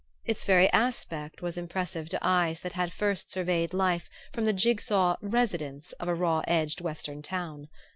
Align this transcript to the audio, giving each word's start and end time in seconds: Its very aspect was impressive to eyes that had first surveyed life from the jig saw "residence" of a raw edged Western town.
Its 0.25 0.45
very 0.45 0.67
aspect 0.73 1.43
was 1.43 1.59
impressive 1.59 2.09
to 2.09 2.17
eyes 2.23 2.61
that 2.61 2.73
had 2.73 2.91
first 2.91 3.29
surveyed 3.31 3.71
life 3.71 4.09
from 4.33 4.45
the 4.45 4.51
jig 4.51 4.81
saw 4.81 5.15
"residence" 5.21 5.91
of 5.99 6.07
a 6.07 6.15
raw 6.15 6.41
edged 6.47 6.81
Western 6.81 7.21
town. 7.21 7.69